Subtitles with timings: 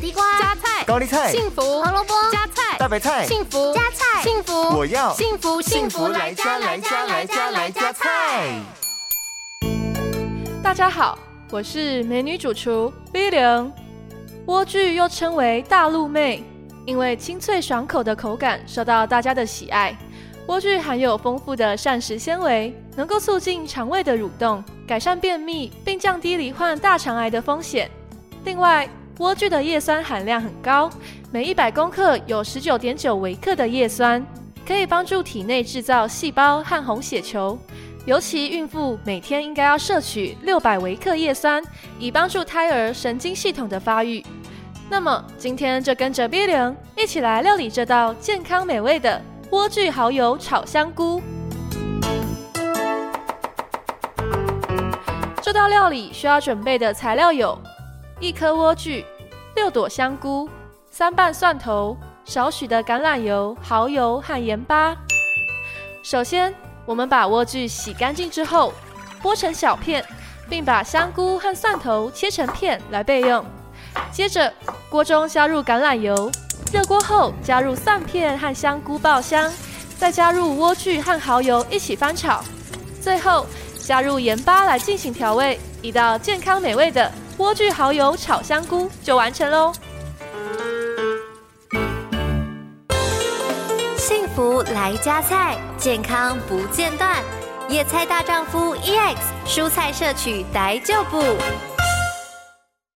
[0.00, 8.58] 地瓜、加菜、高丽菜、幸福、胡萝卜、加菜、大白菜、幸福、加菜、幸福，我要幸福幸福来加来加来加来加菜。
[10.62, 11.18] 大家好，
[11.50, 13.72] 我是美女主厨 V 零。
[14.46, 16.42] 莴苣又称为大陆妹，
[16.86, 19.94] 因为清脆爽口的口感受到大家的喜爱。
[20.46, 27.90] 莴苣含有丰富的膳食纤维，能够促进肠胃的蠕动，改善便秘，并降低罹患大肠癌的风险。
[28.44, 28.88] 另外，
[29.20, 30.90] 莴苣的叶酸含量很高，
[31.30, 34.24] 每一百公克有十九点九微克的叶酸，
[34.66, 37.58] 可以帮助体内制造细胞和红血球。
[38.06, 41.62] 尤其孕妇每天应该要摄取六百微克叶酸，
[41.98, 44.24] 以帮助胎儿神经系统的发育。
[44.88, 49.20] 那么，今天就跟着 Billion 一起来料理这道健康美味的。
[49.50, 51.20] 莴苣蚝油炒香菇，
[55.42, 57.58] 这道料理需要准备的材料有：
[58.20, 59.02] 一颗莴苣、
[59.56, 60.46] 六朵香菇、
[60.90, 61.96] 三瓣蒜头、
[62.26, 64.94] 少许的橄榄油、蚝油和盐巴。
[66.02, 66.54] 首先，
[66.84, 68.74] 我们把莴苣洗干净之后，
[69.22, 70.04] 剥成小片，
[70.50, 73.42] 并把香菇和蒜头切成片来备用。
[74.12, 74.52] 接着，
[74.90, 76.30] 锅中加入橄榄油。
[76.70, 79.50] 热锅后，加入蒜片和香菇爆香，
[79.98, 82.44] 再加入莴苣和蚝油一起翻炒，
[83.00, 83.46] 最后
[83.90, 89.72] 加入盐巴来进行调味，一道健康美味的莴苣蚝油炒香菇就完成喽。
[93.96, 97.16] 幸福来加菜，健康不间断，
[97.68, 101.20] 野菜大丈夫 EX，蔬菜摄取逮就补。